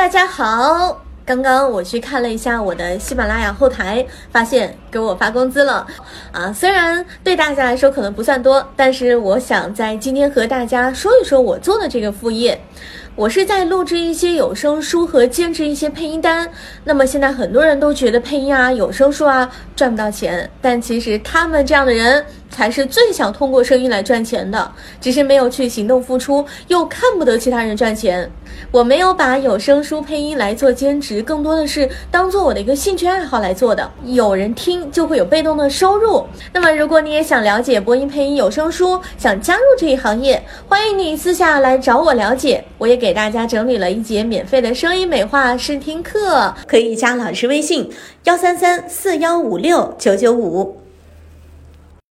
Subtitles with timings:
[0.00, 0.98] 大家好。
[1.26, 5.86] 刚刚我去看了一下我的喜马拉雅后台，发现给我发工资了
[6.32, 6.50] 啊！
[6.50, 12.58] 虽然对大家来说可能不算多，但是我想在今天和大家说一说我做的这个副业。
[13.14, 16.48] 我是在录制一些有声书和监制一些配音单。
[16.84, 28.28] 那么现在很多人都觉得配音啊、有声书啊赚不到钱，但其实他们这样的人才是最想通过声音来赚钱的，只是没有去行动付出，又看不得其他人赚钱。
[28.72, 33.88] 我没有把有声书配音来做兼职，更多的是当做我的一个兴趣爱好来做的。
[34.04, 36.24] 有人听就会有被动的收入。
[36.52, 43.10] 那么如果你也想了解播音配音有声书，想加入这一行业，欢迎你私下来找我了解，我也给。
[43.20, 47.90] 大家整理了一节免费的声音美化试听课，可以加老师微信：
[48.22, 50.80] 幺三三四幺五六九九五。